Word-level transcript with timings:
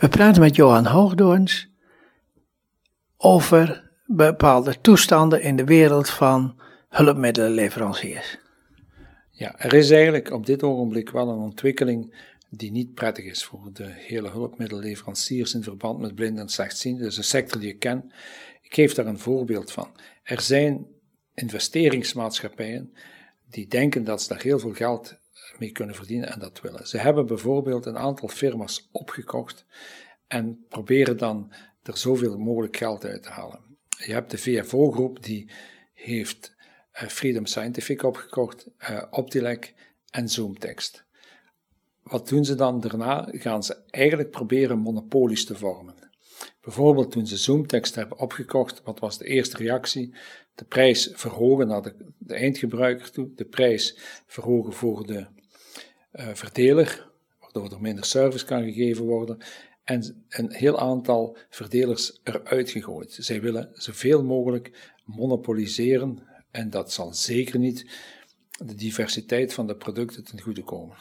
We 0.00 0.08
praten 0.08 0.42
met 0.42 0.56
Johan 0.56 0.86
Hoogdoorns 0.86 1.68
over 3.16 3.90
bepaalde 4.06 4.80
toestanden 4.80 5.42
in 5.42 5.56
de 5.56 5.64
wereld 5.64 6.10
van 6.10 6.60
hulpmiddelenleveranciers. 6.88 8.38
Ja, 9.30 9.58
er 9.58 9.74
is 9.74 9.90
eigenlijk 9.90 10.30
op 10.30 10.46
dit 10.46 10.62
ogenblik 10.62 11.10
wel 11.10 11.28
een 11.28 11.38
ontwikkeling 11.38 12.14
die 12.50 12.70
niet 12.70 12.94
prettig 12.94 13.24
is 13.24 13.44
voor 13.44 13.70
de 13.72 13.86
hele 13.86 14.30
hulpmiddelenleveranciers 14.30 15.54
in 15.54 15.62
verband 15.62 16.00
met 16.00 16.14
blinden 16.14 16.42
en 16.42 16.48
slechtzienden. 16.48 17.04
Dat 17.04 17.16
een 17.16 17.24
sector 17.24 17.60
die 17.60 17.70
ik 17.70 17.78
ken. 17.78 18.12
Ik 18.62 18.74
geef 18.74 18.94
daar 18.94 19.06
een 19.06 19.18
voorbeeld 19.18 19.72
van. 19.72 19.88
Er 20.22 20.40
zijn 20.40 20.86
investeringsmaatschappijen 21.34 22.92
die 23.50 23.66
denken 23.68 24.04
dat 24.04 24.22
ze 24.22 24.28
daar 24.28 24.42
heel 24.42 24.58
veel 24.58 24.74
geld 24.74 25.18
mee 25.58 25.72
kunnen 25.72 25.94
verdienen 25.94 26.32
en 26.32 26.38
dat 26.38 26.60
willen. 26.60 26.88
Ze 26.88 26.98
hebben 26.98 27.26
bijvoorbeeld 27.26 27.86
een 27.86 27.98
aantal 27.98 28.28
firma's 28.28 28.88
opgekocht 28.92 29.64
en 30.26 30.64
proberen 30.68 31.16
dan 31.16 31.52
er 31.82 31.96
zoveel 31.96 32.38
mogelijk 32.38 32.76
geld 32.76 33.04
uit 33.04 33.22
te 33.22 33.28
halen. 33.28 33.78
Je 34.04 34.12
hebt 34.12 34.30
de 34.30 34.38
VFO-groep 34.38 35.22
die 35.22 35.50
heeft 35.92 36.54
uh, 36.92 37.08
Freedom 37.08 37.46
Scientific 37.46 38.02
opgekocht, 38.02 38.66
uh, 38.90 39.02
Optilec 39.10 39.74
en 40.10 40.28
Zoomtext. 40.28 41.04
Wat 42.02 42.28
doen 42.28 42.44
ze 42.44 42.54
dan 42.54 42.80
daarna? 42.80 43.28
Gaan 43.32 43.62
ze 43.62 43.76
eigenlijk 43.90 44.30
proberen 44.30 44.78
monopolies 44.78 45.44
te 45.44 45.54
vormen. 45.54 45.94
Bijvoorbeeld 46.60 47.10
toen 47.10 47.26
ze 47.26 47.36
Zoomtext 47.36 47.94
hebben 47.94 48.18
opgekocht, 48.18 48.82
wat 48.82 48.98
was 48.98 49.18
de 49.18 49.24
eerste 49.24 49.56
reactie? 49.56 50.14
De 50.54 50.64
prijs 50.64 51.10
verhogen 51.12 51.66
naar 51.66 51.82
de, 51.82 52.34
eindgebruiker 52.34 53.10
toe, 53.10 53.34
de 53.34 53.44
prijs 53.44 53.98
verhogen 54.26 54.72
voor 54.72 55.06
de 55.06 55.26
verdeler, 56.12 57.10
waardoor 57.40 57.72
er 57.72 57.80
minder 57.80 58.04
service 58.04 58.44
kan 58.44 58.62
gegeven 58.62 59.04
worden, 59.04 59.38
en 59.84 60.24
een 60.28 60.52
heel 60.52 60.78
aantal 60.78 61.36
verdelers 61.48 62.20
eruit 62.24 62.70
gegooid. 62.70 63.16
Zij 63.20 63.40
willen 63.40 63.70
zoveel 63.72 64.24
mogelijk 64.24 64.92
monopoliseren 65.04 66.22
en 66.50 66.70
dat 66.70 66.92
zal 66.92 67.14
zeker 67.14 67.58
niet 67.58 67.86
de 68.64 68.74
diversiteit 68.74 69.52
van 69.52 69.66
de 69.66 69.76
producten 69.76 70.24
ten 70.24 70.40
goede 70.40 70.62
komen. 70.62 70.96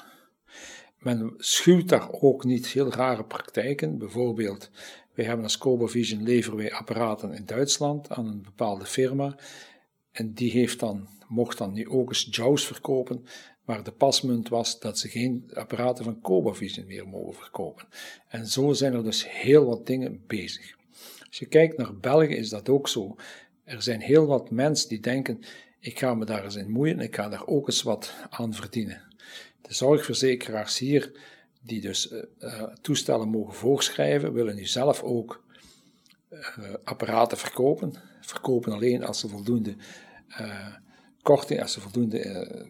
Men 1.00 1.34
schuwt 1.38 1.90
daar 1.90 2.12
ook 2.12 2.44
niet 2.44 2.68
heel 2.68 2.92
rare 2.92 3.24
praktijken. 3.24 3.98
Bijvoorbeeld, 3.98 4.70
wij 5.14 5.26
hebben 5.26 5.44
als 5.44 5.58
Cobovision 5.58 6.24
leveren 6.24 6.58
wij 6.58 6.72
apparaten 6.72 7.34
in 7.34 7.46
Duitsland 7.46 8.10
aan 8.10 8.28
een 8.28 8.42
bepaalde 8.42 8.86
firma. 8.86 9.38
En 10.12 10.34
die 10.34 10.52
heeft 10.52 10.80
dan, 10.80 11.08
mocht 11.28 11.58
dan 11.58 11.74
nu 11.74 11.90
ook 11.90 12.10
eens 12.10 12.28
JAWS 12.32 12.66
verkopen, 12.66 13.26
maar 13.70 13.84
de 13.84 13.92
pasmunt 13.92 14.50
was 14.50 14.80
dat 14.80 15.00
ze 15.00 15.10
geen 15.10 15.52
apparaten 15.54 16.04
van 16.04 16.22
Cobovision 16.22 16.86
meer 16.86 17.08
mogen 17.08 17.34
verkopen. 17.34 17.86
En 18.28 18.48
zo 18.48 18.74
zijn 18.74 18.94
er 18.94 19.04
dus 19.04 19.30
heel 19.30 19.66
wat 19.66 19.86
dingen 19.86 20.24
bezig. 20.28 20.76
Als 21.28 21.40
je 21.40 21.46
kijkt 21.46 21.78
naar 21.78 21.96
België 21.96 22.36
is 22.36 22.50
dat 22.50 22.70
ook 22.70 22.88
zo. 22.88 23.16
Er 23.64 23.82
zijn 23.82 24.02
heel 24.02 24.26
wat 24.26 24.52
mensen 24.52 24.90
die 24.90 25.00
denken, 25.00 25.40
ik 25.80 26.00
ga 26.00 26.14
me 26.14 26.26
daar 26.26 26.44
eens 26.44 26.56
in 26.56 26.72
moeien, 26.72 27.00
ik 27.00 27.16
ga 27.16 27.30
daar 27.30 27.48
ook 27.48 27.68
eens 27.68 27.82
wat 27.82 28.14
aan 28.30 28.54
verdienen. 28.54 29.02
De 29.62 29.74
zorgverzekeraars 29.74 30.78
hier, 30.78 31.12
die 31.62 31.82
dus 31.82 32.12
uh, 32.12 32.64
toestellen 32.82 33.30
mogen 33.30 33.54
voorschrijven, 33.54 34.34
willen 34.34 34.56
nu 34.56 34.66
zelf 34.66 35.04
ook 35.04 35.44
uh, 36.30 36.40
apparaten 36.84 37.38
verkopen. 37.38 37.94
Verkopen 38.22 38.74
alleen 38.74 39.04
als 39.04 39.20
ze 39.20 39.28
voldoende 39.28 39.76
korting, 41.22 41.62
als 41.62 41.74
ze 41.74 41.82
voldoende 41.82 42.68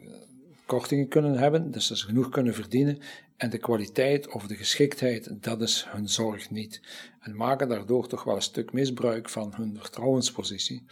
kortingen 0.70 1.08
kunnen 1.08 1.38
hebben, 1.38 1.72
dus 1.72 1.88
dat 1.88 1.98
ze 1.98 2.06
genoeg 2.06 2.30
kunnen 2.30 2.53
verdienen. 2.53 3.00
En 3.38 3.50
de 3.50 3.58
kwaliteit 3.58 4.28
of 4.28 4.48
de 4.48 4.56
geschiktheid, 4.56 5.30
dat 5.44 5.62
is 5.62 5.86
hun 5.88 6.09
zorg 6.09 6.50
niet. 6.50 6.81
En 7.20 7.36
maken 7.36 7.70
daardoor 7.70 8.08
toch 8.08 8.23
wel 8.23 8.36
een 8.36 8.42
stuk 8.42 8.73
misbruik 8.73 9.30
van 9.30 9.53
hun 9.56 9.78
vertrouwenspositie. 9.80 10.84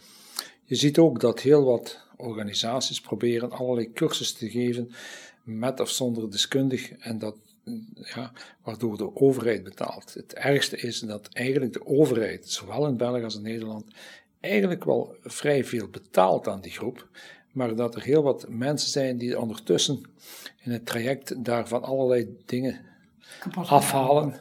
Je 0.64 0.74
ziet 0.74 0.98
ook 0.98 1.20
dat 1.20 1.40
heel 1.40 1.64
wat 1.64 2.06
organisaties 2.16 3.00
proberen 3.00 3.50
allerlei 3.50 3.92
cursussen 3.92 4.38
te 4.38 4.50
geven 4.50 4.90
met 5.42 5.80
of 5.80 5.90
zonder 5.90 6.30
deskundig 6.30 6.92
en 6.92 7.18
dat, 7.18 7.36
ja, 7.94 8.32
waardoor 8.62 8.96
de 8.96 9.16
overheid 9.16 9.64
betaalt. 9.64 10.14
Het 10.14 10.34
ergste 10.34 10.76
is 10.76 11.00
dat 11.00 11.28
eigenlijk 11.32 11.72
de 11.72 11.86
overheid, 11.86 12.48
zowel 12.48 12.86
in 12.86 12.96
België 12.96 13.22
als 13.22 13.36
in 13.36 13.42
Nederland, 13.42 13.84
eigenlijk 14.40 14.84
wel 14.84 15.16
vrij 15.22 15.64
veel 15.64 15.88
betaalt 15.88 16.48
aan 16.48 16.60
die 16.60 16.72
groep, 16.72 17.08
maar 17.58 17.74
dat 17.74 17.94
er 17.94 18.02
heel 18.02 18.22
wat 18.22 18.46
mensen 18.48 18.90
zijn 18.90 19.18
die 19.18 19.40
ondertussen 19.40 20.00
in 20.64 20.72
het 20.72 20.86
traject 20.86 21.44
daarvan 21.44 21.82
allerlei 21.82 22.36
dingen 22.46 22.80
afhalen 23.54 24.40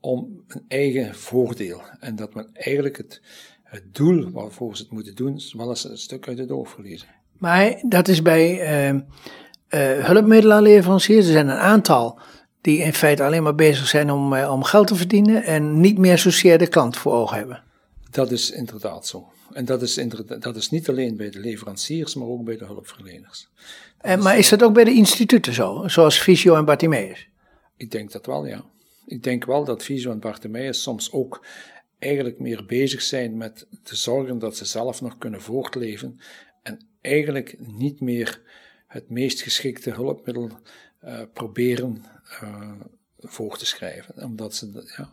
om 0.00 0.44
een 0.46 0.64
eigen 0.68 1.14
voordeel. 1.14 1.80
En 2.00 2.16
dat 2.16 2.34
men 2.34 2.48
eigenlijk 2.52 2.96
het, 2.96 3.20
het 3.62 3.94
doel 3.94 4.30
waarvoor 4.30 4.76
ze 4.76 4.82
het 4.82 4.92
moeten 4.92 5.14
doen, 5.14 5.40
wel 5.52 5.68
eens 5.68 5.84
een 5.84 5.98
stuk 5.98 6.28
uit 6.28 6.38
het 6.38 6.50
oog 6.50 6.68
verliezen. 6.68 7.08
Maar 7.38 7.82
dat 7.86 8.08
is 8.08 8.22
bij 8.22 8.50
uh, 8.50 8.94
uh, 8.94 10.04
hulpmiddelenleveranciers, 10.04 11.26
er 11.26 11.32
zijn 11.32 11.48
een 11.48 11.56
aantal 11.56 12.18
die 12.60 12.78
in 12.78 12.94
feite 12.94 13.24
alleen 13.24 13.42
maar 13.42 13.54
bezig 13.54 13.86
zijn 13.86 14.10
om, 14.10 14.32
uh, 14.32 14.52
om 14.52 14.62
geld 14.62 14.86
te 14.86 14.94
verdienen 14.94 15.42
en 15.42 15.80
niet 15.80 15.98
meer 15.98 16.18
zozeer 16.18 16.58
de 16.58 16.66
klant 16.66 16.96
voor 16.96 17.12
ogen 17.12 17.36
hebben. 17.36 17.62
Dat 18.10 18.30
is 18.30 18.50
inderdaad 18.50 19.06
zo. 19.06 19.28
En 19.58 19.64
dat 19.64 19.82
is, 19.82 19.94
dat 20.38 20.56
is 20.56 20.70
niet 20.70 20.88
alleen 20.88 21.16
bij 21.16 21.30
de 21.30 21.38
leveranciers, 21.38 22.14
maar 22.14 22.28
ook 22.28 22.44
bij 22.44 22.56
de 22.56 22.64
hulpverleners. 22.64 23.48
En, 23.98 24.22
maar 24.22 24.38
is 24.38 24.48
dat 24.48 24.62
ook 24.62 24.74
bij 24.74 24.84
de 24.84 24.94
instituten 24.94 25.52
zo, 25.54 25.88
zoals 25.88 26.20
Visio 26.20 26.54
en 26.54 26.64
Bartimeus? 26.64 27.28
Ik 27.76 27.90
denk 27.90 28.12
dat 28.12 28.26
wel, 28.26 28.46
ja. 28.46 28.64
Ik 29.06 29.22
denk 29.22 29.44
wel 29.44 29.64
dat 29.64 29.84
Visio 29.84 30.10
en 30.10 30.20
Bartimeus 30.20 30.82
soms 30.82 31.12
ook 31.12 31.46
eigenlijk 31.98 32.38
meer 32.38 32.66
bezig 32.66 33.02
zijn 33.02 33.36
met 33.36 33.66
te 33.82 33.96
zorgen 33.96 34.38
dat 34.38 34.56
ze 34.56 34.64
zelf 34.64 35.00
nog 35.00 35.18
kunnen 35.18 35.42
voortleven 35.42 36.20
en 36.62 36.86
eigenlijk 37.00 37.56
niet 37.58 38.00
meer 38.00 38.40
het 38.86 39.10
meest 39.10 39.40
geschikte 39.40 39.90
hulpmiddel 39.90 40.50
uh, 41.04 41.20
proberen 41.32 42.04
uh, 42.42 42.72
voor 43.18 43.58
te 43.58 43.66
schrijven. 43.66 44.24
Omdat 44.24 44.54
ze, 44.54 44.92
ja, 44.96 45.12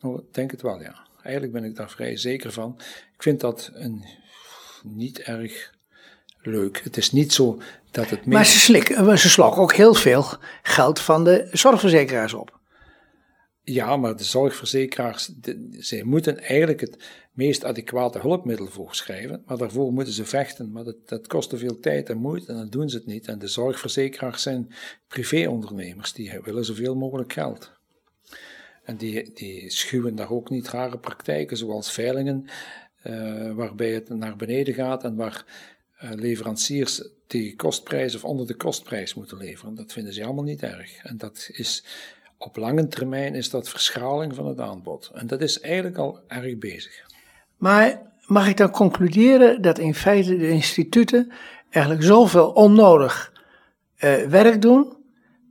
nou, 0.00 0.18
ik 0.18 0.34
denk 0.34 0.50
het 0.50 0.62
wel, 0.62 0.82
ja. 0.82 1.06
Eigenlijk 1.26 1.52
ben 1.52 1.64
ik 1.64 1.76
daar 1.76 1.90
vrij 1.90 2.16
zeker 2.16 2.52
van. 2.52 2.74
Ik 3.14 3.22
vind 3.22 3.40
dat 3.40 3.70
een, 3.74 4.04
niet 4.82 5.18
erg 5.18 5.74
leuk. 6.42 6.80
Het 6.84 6.96
is 6.96 7.12
niet 7.12 7.32
zo 7.32 7.60
dat 7.90 8.10
het. 8.10 8.26
Maar 8.26 8.46
ze, 8.46 8.58
slikken, 8.58 9.18
ze 9.18 9.28
slokken 9.28 9.62
ook 9.62 9.74
heel 9.74 9.94
veel 9.94 10.24
geld 10.62 11.00
van 11.00 11.24
de 11.24 11.48
zorgverzekeraars 11.52 12.32
op. 12.32 12.60
Ja, 13.62 13.96
maar 13.96 14.16
de 14.16 14.24
zorgverzekeraars, 14.24 15.26
de, 15.26 15.68
zij 15.70 16.02
moeten 16.02 16.38
eigenlijk 16.38 16.80
het 16.80 17.04
meest 17.32 17.64
adequate 17.64 18.18
hulpmiddel 18.18 18.66
voorschrijven, 18.66 19.42
maar 19.46 19.56
daarvoor 19.56 19.92
moeten 19.92 20.12
ze 20.12 20.24
vechten. 20.24 20.72
Maar 20.72 20.84
dat, 20.84 21.08
dat 21.08 21.26
kost 21.26 21.50
te 21.50 21.58
veel 21.58 21.78
tijd 21.80 22.08
en 22.08 22.18
moeite 22.18 22.52
en 22.52 22.58
dan 22.58 22.68
doen 22.68 22.88
ze 22.88 22.96
het 22.96 23.06
niet. 23.06 23.28
En 23.28 23.38
de 23.38 23.48
zorgverzekeraars 23.48 24.42
zijn 24.42 24.72
privéondernemers, 25.08 26.12
die 26.12 26.40
willen 26.42 26.64
zoveel 26.64 26.94
mogelijk 26.94 27.32
geld. 27.32 27.75
En 28.86 28.96
die, 28.96 29.32
die 29.32 29.70
schuwen 29.70 30.14
daar 30.14 30.30
ook 30.30 30.50
niet 30.50 30.68
rare 30.68 30.98
praktijken, 30.98 31.56
zoals 31.56 31.92
veilingen, 31.92 32.46
uh, 33.04 33.52
waarbij 33.52 33.92
het 33.92 34.08
naar 34.08 34.36
beneden 34.36 34.74
gaat 34.74 35.04
en 35.04 35.16
waar 35.16 35.44
uh, 36.02 36.10
leveranciers 36.14 37.08
tegen 37.26 37.56
kostprijs 37.56 38.14
of 38.14 38.24
onder 38.24 38.46
de 38.46 38.54
kostprijs 38.54 39.14
moeten 39.14 39.36
leveren. 39.36 39.74
Dat 39.74 39.92
vinden 39.92 40.12
ze 40.12 40.24
allemaal 40.24 40.44
niet 40.44 40.62
erg. 40.62 41.04
En 41.04 41.16
dat 41.16 41.48
is 41.52 41.84
op 42.38 42.56
lange 42.56 42.88
termijn 42.88 43.34
is 43.34 43.50
dat 43.50 43.68
verschaling 43.68 44.34
van 44.34 44.46
het 44.46 44.60
aanbod. 44.60 45.10
En 45.14 45.26
dat 45.26 45.40
is 45.40 45.60
eigenlijk 45.60 45.96
al 45.96 46.20
erg 46.28 46.58
bezig. 46.58 47.06
Maar 47.56 48.02
mag 48.26 48.48
ik 48.48 48.56
dan 48.56 48.70
concluderen 48.70 49.62
dat 49.62 49.78
in 49.78 49.94
feite 49.94 50.36
de 50.36 50.48
instituten 50.48 51.32
eigenlijk 51.70 52.04
zoveel 52.04 52.50
onnodig 52.50 53.32
uh, 54.04 54.14
werk 54.16 54.62
doen, 54.62 54.95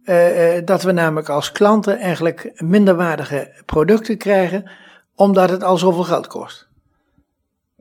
uh, 0.06 0.66
dat 0.66 0.84
we 0.84 0.92
namelijk 0.92 1.30
als 1.30 1.52
klanten 1.52 1.98
eigenlijk 2.00 2.62
minderwaardige 2.62 3.64
producten 3.66 4.18
krijgen, 4.18 4.72
omdat 5.16 5.50
het 5.50 5.63
al 5.63 5.78
zoveel 5.78 6.04
geld 6.04 6.28
kost? 6.28 6.68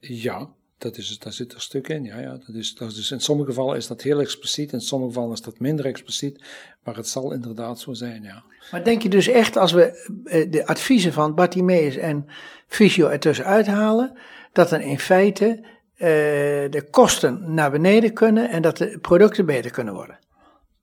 Ja, 0.00 0.49
dat 0.79 0.97
is, 0.97 1.19
daar 1.19 1.32
zit 1.32 1.49
er 1.49 1.55
een 1.55 1.61
stuk 1.61 1.88
in. 1.88 2.05
Ja, 2.05 2.19
ja. 2.19 2.31
Dat 2.31 2.55
is, 2.55 2.75
dat 2.75 2.91
is, 2.91 3.11
in 3.11 3.21
sommige 3.21 3.49
gevallen 3.49 3.76
is 3.76 3.87
dat 3.87 4.03
heel 4.03 4.21
expliciet, 4.21 4.73
in 4.73 4.81
sommige 4.81 5.12
gevallen 5.12 5.35
is 5.35 5.41
dat 5.43 5.59
minder 5.59 5.87
expliciet, 5.87 6.44
maar 6.82 6.97
het 6.97 7.09
zal 7.09 7.32
inderdaad 7.32 7.81
zo 7.81 7.93
zijn, 7.93 8.23
ja. 8.23 8.43
Maar 8.70 8.85
denk 8.85 9.03
je 9.03 9.09
dus 9.09 9.29
echt, 9.29 9.56
als 9.56 9.73
we 9.73 10.47
de 10.50 10.67
adviezen 10.67 11.12
van 11.12 11.35
Bartimeus 11.35 11.97
en 11.97 12.27
Fysio 12.67 13.09
ertussen 13.09 13.44
uithalen, 13.44 14.19
dat 14.53 14.69
dan 14.69 14.81
in 14.81 14.99
feite 14.99 15.59
uh, 15.94 16.00
de 16.70 16.87
kosten 16.91 17.55
naar 17.55 17.70
beneden 17.70 18.12
kunnen 18.12 18.50
en 18.50 18.62
dat 18.62 18.77
de 18.77 18.99
producten 18.99 19.47
beter 19.47 19.70
kunnen 19.70 19.94
worden? 19.94 20.19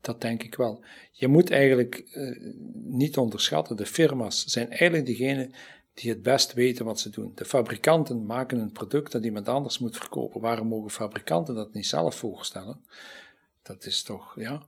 Dat 0.01 0.21
denk 0.21 0.43
ik 0.43 0.55
wel. 0.55 0.83
Je 1.11 1.27
moet 1.27 1.51
eigenlijk 1.51 2.03
uh, 2.13 2.53
niet 2.73 3.17
onderschatten, 3.17 3.75
de 3.75 3.85
firma's 3.85 4.45
zijn 4.45 4.69
eigenlijk 4.69 5.05
degene 5.05 5.49
die 5.93 6.09
het 6.09 6.21
best 6.21 6.53
weten 6.53 6.85
wat 6.85 6.99
ze 6.99 7.09
doen. 7.09 7.31
De 7.35 7.45
fabrikanten 7.45 8.25
maken 8.25 8.59
een 8.59 8.71
product 8.71 9.11
dat 9.11 9.23
iemand 9.23 9.47
anders 9.47 9.79
moet 9.79 9.97
verkopen. 9.97 10.41
Waarom 10.41 10.67
mogen 10.67 10.91
fabrikanten 10.91 11.55
dat 11.55 11.73
niet 11.73 11.85
zelf 11.85 12.15
voorstellen? 12.15 12.81
Dat 13.63 13.85
is 13.85 14.03
toch, 14.03 14.33
ja. 14.35 14.61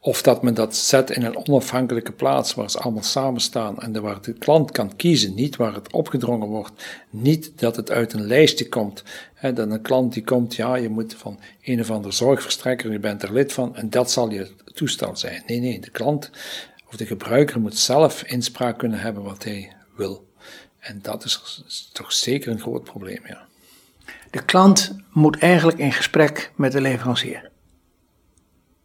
Of 0.00 0.22
dat 0.22 0.42
men 0.42 0.54
dat 0.54 0.76
zet 0.76 1.10
in 1.10 1.22
een 1.22 1.36
onafhankelijke 1.36 2.12
plaats 2.12 2.54
waar 2.54 2.70
ze 2.70 2.78
allemaal 2.78 3.02
samen 3.02 3.40
staan 3.40 3.78
en 3.78 4.02
waar 4.02 4.22
de 4.22 4.32
klant 4.32 4.70
kan 4.70 4.96
kiezen, 4.96 5.34
niet 5.34 5.56
waar 5.56 5.74
het 5.74 5.92
opgedrongen 5.92 6.48
wordt. 6.48 6.84
Niet 7.10 7.58
dat 7.58 7.76
het 7.76 7.90
uit 7.90 8.12
een 8.12 8.26
lijstje 8.26 8.68
komt. 8.68 9.02
Hè, 9.34 9.52
dat 9.52 9.70
een 9.70 9.82
klant 9.82 10.12
die 10.12 10.24
komt, 10.24 10.54
ja, 10.54 10.74
je 10.74 10.88
moet 10.88 11.14
van 11.14 11.40
een 11.62 11.80
of 11.80 11.90
andere 11.90 12.14
zorgverstrekker, 12.14 12.92
je 12.92 12.98
bent 12.98 13.22
er 13.22 13.32
lid 13.32 13.52
van 13.52 13.76
en 13.76 13.90
dat 13.90 14.10
zal 14.10 14.30
je 14.30 14.50
toestel 14.74 15.16
zijn. 15.16 15.42
Nee, 15.46 15.60
nee, 15.60 15.80
de 15.80 15.90
klant 15.90 16.30
of 16.88 16.96
de 16.96 17.06
gebruiker 17.06 17.60
moet 17.60 17.78
zelf 17.78 18.22
inspraak 18.22 18.78
kunnen 18.78 19.00
hebben 19.00 19.22
wat 19.22 19.44
hij 19.44 19.72
wil. 19.96 20.28
En 20.78 20.98
dat 21.02 21.24
is 21.24 21.90
toch 21.92 22.12
zeker 22.12 22.50
een 22.50 22.60
groot 22.60 22.84
probleem, 22.84 23.20
ja. 23.26 23.48
De 24.30 24.44
klant 24.44 24.96
moet 25.12 25.38
eigenlijk 25.38 25.78
in 25.78 25.92
gesprek 25.92 26.52
met 26.56 26.72
de 26.72 26.80
leverancier. 26.80 27.49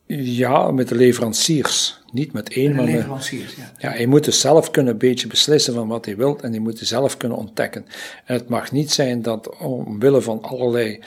Ja, 0.07 0.71
met 0.71 0.87
de 0.87 0.95
leveranciers. 0.95 1.99
Niet 2.11 2.33
met 2.33 2.49
één, 2.49 2.75
maar 2.75 2.85
leveranciers, 2.85 3.55
ja. 3.55 3.71
ja. 3.77 3.89
Hij 3.89 4.05
moet 4.05 4.23
dus 4.23 4.39
zelf 4.39 4.71
kunnen 4.71 4.93
een 4.93 4.99
beetje 4.99 5.27
beslissen 5.27 5.73
van 5.73 5.87
wat 5.87 6.05
hij 6.05 6.15
wil 6.15 6.39
en 6.41 6.51
hij 6.51 6.59
moet 6.59 6.79
zelf 6.79 7.17
kunnen 7.17 7.37
ontdekken. 7.37 7.85
En 8.25 8.33
het 8.33 8.49
mag 8.49 8.71
niet 8.71 8.91
zijn 8.91 9.21
dat 9.21 9.57
omwille 9.57 10.21
van 10.21 10.41
allerlei 10.41 10.99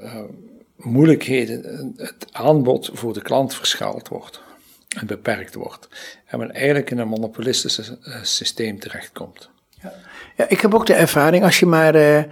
uh, 0.00 0.16
moeilijkheden 0.76 1.92
het 1.96 2.26
aanbod 2.32 2.90
voor 2.92 3.12
de 3.12 3.22
klant 3.22 3.54
verschaald 3.54 4.08
wordt 4.08 4.40
en 4.98 5.06
beperkt 5.06 5.54
wordt. 5.54 5.88
En 6.26 6.38
men 6.38 6.52
eigenlijk 6.52 6.90
in 6.90 6.98
een 6.98 7.08
monopolistische 7.08 7.98
uh, 8.02 8.22
systeem 8.22 8.78
terechtkomt. 8.78 9.50
Ja. 9.82 9.92
ja, 10.36 10.48
ik 10.48 10.60
heb 10.60 10.74
ook 10.74 10.86
de 10.86 10.94
ervaring, 10.94 11.44
als 11.44 11.58
je 11.58 11.66
maar 11.66 11.96
uh, 11.96 12.22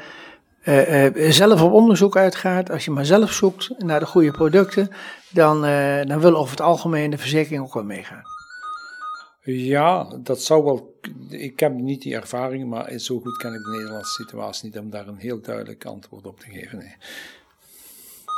uh, 0.65 1.31
zelf 1.31 1.63
op 1.63 1.73
onderzoek 1.73 2.17
uitgaat, 2.17 2.71
als 2.71 2.85
je 2.85 2.91
maar 2.91 3.05
zelf 3.05 3.33
zoekt 3.33 3.71
naar 3.79 4.01
de 4.01 4.07
goede 4.07 4.31
producten, 4.31 4.91
dan, 5.31 5.61
dan 6.07 6.21
wil 6.21 6.37
over 6.37 6.51
het 6.51 6.61
algemeen 6.61 7.11
de 7.11 7.19
verzekering 7.19 7.63
ook 7.63 7.75
wel 7.75 7.85
meegaan. 7.85 8.23
Ja, 9.43 10.17
dat 10.23 10.43
zou 10.43 10.65
wel. 10.65 11.01
Ik 11.29 11.61
heb 11.61 11.73
niet 11.73 12.03
die 12.03 12.15
ervaring, 12.15 12.69
maar 12.69 12.99
zo 12.99 13.21
goed 13.21 13.37
ken 13.37 13.55
ik 13.55 13.65
de 13.65 13.71
Nederlandse 13.71 14.23
situatie 14.23 14.65
niet 14.65 14.79
om 14.79 14.91
daar 14.91 15.09
een 15.09 15.17
heel 15.17 15.41
duidelijk 15.41 15.85
antwoord 15.85 16.27
op 16.27 16.41
te 16.41 16.51
geven. 16.51 16.79
Nee. 16.79 16.97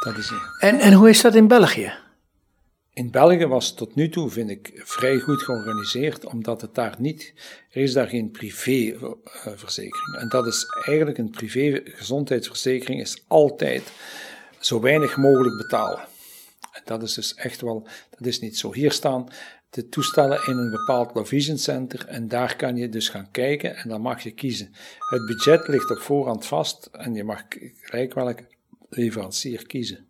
Dat 0.04 0.16
is 0.16 0.32
en, 0.58 0.78
en 0.78 0.92
hoe 0.92 1.08
is 1.08 1.20
dat 1.20 1.34
in 1.34 1.48
België? 1.48 1.92
In 2.94 3.10
België 3.10 3.46
was 3.46 3.74
tot 3.74 3.94
nu 3.94 4.08
toe, 4.08 4.30
vind 4.30 4.50
ik, 4.50 4.72
vrij 4.74 5.18
goed 5.18 5.42
georganiseerd, 5.42 6.24
omdat 6.24 6.60
het 6.60 6.74
daar 6.74 6.94
niet, 6.98 7.34
er 7.70 7.82
is 7.82 7.92
daar 7.92 8.08
geen 8.08 8.30
privéverzekering. 8.30 10.16
En 10.18 10.28
dat 10.28 10.46
is 10.46 10.66
eigenlijk 10.84 11.18
een 11.18 11.30
privé 11.30 11.80
gezondheidsverzekering, 11.84 13.00
is 13.00 13.24
altijd 13.26 13.92
zo 14.58 14.80
weinig 14.80 15.16
mogelijk 15.16 15.56
betalen. 15.56 16.00
En 16.72 16.82
dat 16.84 17.02
is 17.02 17.14
dus 17.14 17.34
echt 17.34 17.60
wel, 17.60 17.86
dat 18.10 18.26
is 18.26 18.40
niet 18.40 18.58
zo. 18.58 18.72
Hier 18.72 18.92
staan 18.92 19.28
de 19.70 19.88
toestellen 19.88 20.46
in 20.46 20.56
een 20.56 20.70
bepaald 20.70 21.14
low 21.14 21.26
vision 21.26 21.58
center 21.58 22.06
en 22.06 22.28
daar 22.28 22.56
kan 22.56 22.76
je 22.76 22.88
dus 22.88 23.08
gaan 23.08 23.30
kijken 23.30 23.76
en 23.76 23.88
dan 23.88 24.00
mag 24.00 24.22
je 24.22 24.30
kiezen. 24.30 24.74
Het 24.98 25.26
budget 25.26 25.68
ligt 25.68 25.90
op 25.90 25.98
voorhand 25.98 26.46
vast 26.46 26.88
en 26.92 27.14
je 27.14 27.24
mag 27.24 27.42
gelijk 27.80 28.14
welke 28.14 28.46
leverancier 28.94 29.66
kiezen. 29.66 30.08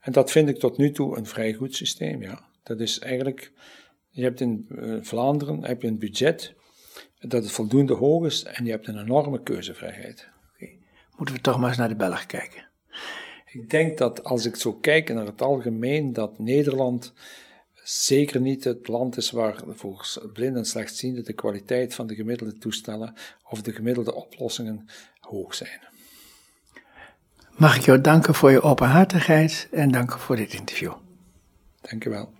En 0.00 0.12
dat 0.12 0.30
vind 0.30 0.48
ik 0.48 0.58
tot 0.58 0.76
nu 0.76 0.90
toe 0.90 1.16
een 1.16 1.26
vrij 1.26 1.52
goed 1.52 1.74
systeem, 1.74 2.22
ja. 2.22 2.44
Dat 2.62 2.80
is 2.80 2.98
eigenlijk, 2.98 3.52
je 4.10 4.22
hebt 4.22 4.40
in 4.40 4.66
uh, 4.68 4.96
Vlaanderen 5.02 5.64
heb 5.64 5.82
je 5.82 5.88
een 5.88 5.98
budget 5.98 6.54
dat 7.18 7.42
het 7.42 7.52
voldoende 7.52 7.94
hoog 7.94 8.26
is 8.26 8.42
en 8.42 8.64
je 8.64 8.70
hebt 8.70 8.86
een 8.86 8.98
enorme 8.98 9.42
keuzevrijheid. 9.42 10.28
Moeten 11.16 11.34
we 11.34 11.40
toch 11.40 11.58
maar 11.58 11.68
eens 11.68 11.78
naar 11.78 11.88
de 11.88 11.96
Belgen 11.96 12.26
kijken. 12.26 12.68
Ik 13.46 13.70
denk 13.70 13.98
dat 13.98 14.24
als 14.24 14.46
ik 14.46 14.56
zo 14.56 14.72
kijk 14.72 15.12
naar 15.12 15.26
het 15.26 15.42
algemeen, 15.42 16.12
dat 16.12 16.38
Nederland 16.38 17.12
zeker 17.84 18.40
niet 18.40 18.64
het 18.64 18.88
land 18.88 19.16
is 19.16 19.30
waar 19.30 19.62
volgens 19.68 20.18
blind 20.32 20.56
en 20.56 20.64
slechtzienden 20.64 21.24
de 21.24 21.32
kwaliteit 21.32 21.94
van 21.94 22.06
de 22.06 22.14
gemiddelde 22.14 22.58
toestellen 22.58 23.14
of 23.50 23.62
de 23.62 23.72
gemiddelde 23.72 24.14
oplossingen 24.14 24.86
hoog 25.20 25.54
zijn. 25.54 25.80
Mag 27.56 27.76
ik 27.76 27.82
jou 27.82 28.00
danken 28.00 28.34
voor 28.34 28.50
je 28.50 28.62
openhartigheid 28.62 29.68
en 29.72 29.90
danken 29.90 30.20
voor 30.20 30.36
dit 30.36 30.52
interview. 30.52 30.92
Dank 31.80 32.02
je 32.02 32.10
wel. 32.10 32.32